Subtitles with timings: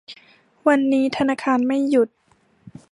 [0.67, 2.09] วันนี้ธนาคารไม่หยุด